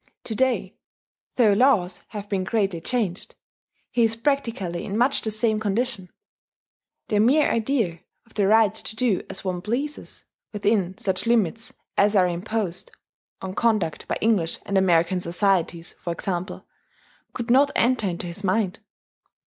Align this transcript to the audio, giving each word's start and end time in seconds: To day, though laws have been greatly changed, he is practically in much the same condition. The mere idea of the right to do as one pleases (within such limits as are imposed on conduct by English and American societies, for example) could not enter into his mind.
To 0.23 0.33
day, 0.33 0.73
though 1.35 1.53
laws 1.53 2.01
have 2.07 2.27
been 2.27 2.43
greatly 2.43 2.81
changed, 2.81 3.35
he 3.91 4.01
is 4.01 4.15
practically 4.15 4.83
in 4.83 4.97
much 4.97 5.21
the 5.21 5.29
same 5.29 5.59
condition. 5.59 6.09
The 7.09 7.19
mere 7.19 7.47
idea 7.51 7.99
of 8.25 8.33
the 8.33 8.47
right 8.47 8.73
to 8.73 8.95
do 8.95 9.21
as 9.29 9.45
one 9.45 9.61
pleases 9.61 10.25
(within 10.53 10.97
such 10.97 11.27
limits 11.27 11.71
as 11.99 12.15
are 12.15 12.27
imposed 12.27 12.91
on 13.43 13.53
conduct 13.53 14.07
by 14.07 14.17
English 14.21 14.57
and 14.65 14.75
American 14.75 15.19
societies, 15.19 15.93
for 15.99 16.11
example) 16.11 16.65
could 17.33 17.51
not 17.51 17.69
enter 17.75 18.07
into 18.07 18.25
his 18.25 18.43
mind. 18.43 18.79